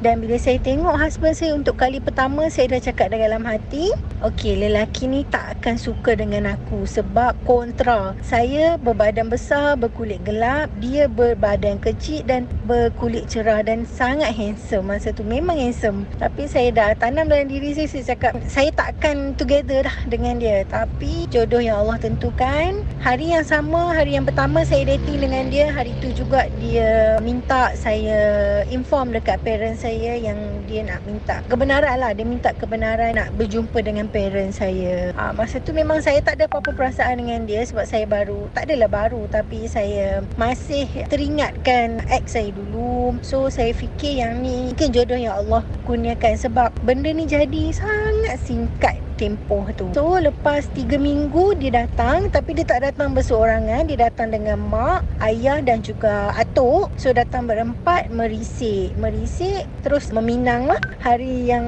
[0.00, 3.92] Dan bila saya tengok husband saya untuk kali pertama saya dah cakap dalam hati
[4.24, 10.72] okey lelaki ni tak akan suka dengan aku sebab kontra saya berbadan besar berkulit gelap
[10.80, 14.88] dia berbadan kecil dan berkulit cerah dan sangat handsome.
[14.88, 16.08] Masa tu memang handsome.
[16.16, 20.40] Tapi saya dah tanam dalam diri saya saya cakap saya tak akan together dah dengan
[20.40, 20.64] dia.
[20.64, 25.74] Tapi jodoh yang Allah tentukan hari yang sama hari yang pertama saya dating dengan dia.
[25.74, 30.38] Hari tu juga dia minta saya inform dekat parents saya yang
[30.70, 32.14] dia nak minta kebenaran lah.
[32.14, 35.10] Dia minta kebenaran nak berjumpa dengan parents saya.
[35.18, 38.70] Ha, masa tu memang saya tak ada apa-apa perasaan dengan dia sebab saya baru tak
[38.70, 43.18] adalah baru tapi saya masih teringatkan ex saya dulu.
[43.26, 48.38] So saya fikir yang ni mungkin jodoh yang Allah kurniakan sebab benda ni jadi sangat
[48.46, 49.86] singkat tempoh tu.
[49.94, 55.06] So lepas 3 minggu dia datang tapi dia tak datang berseorangan, dia datang dengan mak,
[55.22, 56.90] ayah dan juga atuk.
[56.98, 60.82] So datang berempat merisik, merisik terus meminang lah.
[60.98, 61.66] Hari yang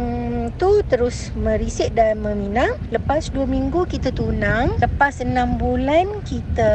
[0.59, 2.75] tu terus merisik dan meminang.
[2.91, 5.31] Lepas 2 minggu kita tunang, lepas 6
[5.63, 6.73] bulan kita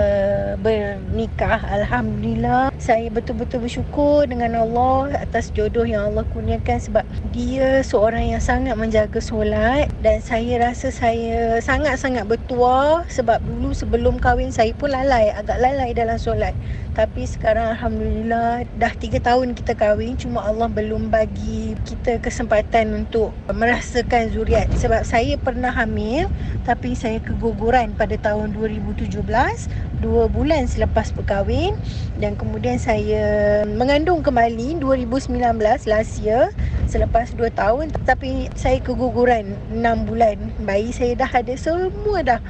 [0.64, 1.60] bernikah.
[1.68, 2.72] Alhamdulillah.
[2.80, 7.04] Saya betul-betul bersyukur dengan Allah atas jodoh yang Allah kurniakan sebab
[7.36, 14.18] dia seorang yang sangat menjaga solat dan saya rasa saya sangat-sangat bertuah sebab dulu sebelum
[14.18, 16.54] kahwin saya pun lalai, agak lalai dalam solat.
[16.98, 23.32] Tapi sekarang Alhamdulillah dah 3 tahun kita kahwin cuma Allah belum bagi kita kesempatan untuk
[23.48, 24.68] merasakan zuriat.
[24.76, 26.28] Sebab saya pernah hamil
[26.68, 31.78] tapi saya keguguran pada tahun 2017, 2 bulan selepas berkahwin
[32.20, 35.40] dan kemudian saya mengandung kembali 2019
[35.88, 36.52] last year
[36.90, 40.38] selepas 2 tahun tapi saya keguguran 6 bulan.
[40.66, 42.42] Bayi saya dah ada semua dah.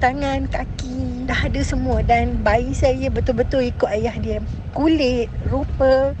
[0.00, 2.00] Tangan kaki dah ada semua.
[2.00, 4.40] Dan bayi saya betul-betul ikut ayah dia.
[4.72, 6.16] Kulit rupa.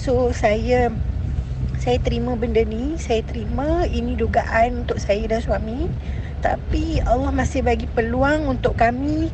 [0.00, 0.88] So saya
[1.76, 2.96] saya terima benda ni.
[2.96, 5.92] Saya terima ini dugaan untuk saya dan suami
[6.40, 9.28] tapi Allah masih bagi peluang untuk kami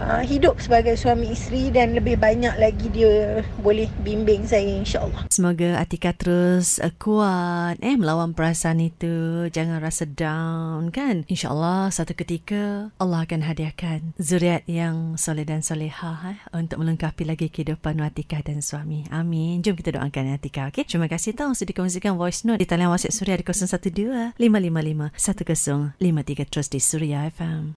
[0.00, 5.28] uh, hidup sebagai suami isteri dan lebih banyak lagi dia boleh bimbing saya insyaAllah.
[5.32, 9.48] Semoga Atika terus uh, kuat eh melawan perasaan itu.
[9.50, 11.24] Jangan rasa down kan.
[11.28, 17.48] InsyaAllah satu ketika Allah akan hadiahkan zuriat yang soleh dan soleha eh, untuk melengkapi lagi
[17.48, 19.08] kehidupan Atika dan suami.
[19.12, 19.64] Amin.
[19.64, 20.68] Jom kita doakan Atika.
[20.70, 20.84] Okay?
[20.84, 26.45] Terima kasih tahu sudah dikongsikan voice note di talian WhatsApp Suria di 012 555 1053
[26.50, 27.74] terus di Suria FM.